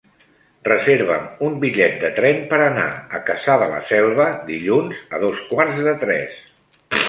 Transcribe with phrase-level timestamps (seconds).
[0.67, 2.87] Reserva'm un bitllet de tren per anar
[3.19, 6.45] a Cassà de la Selva dilluns a dos quarts de tres.